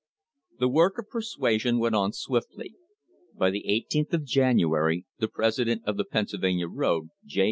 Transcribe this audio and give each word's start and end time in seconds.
The 0.57 0.67
work 0.67 0.97
of 0.97 1.09
persuasion 1.09 1.77
went 1.77 1.93
on 1.93 2.11
swiftly. 2.11 2.73
By 3.37 3.51
the 3.51 3.63
18th 3.69 4.13
of 4.13 4.25
January 4.25 5.05
the 5.19 5.27
president 5.27 5.83
of 5.85 5.95
the 5.95 6.05
Pennsylvania 6.05 6.67
road, 6.67 7.09
J. 7.23 7.39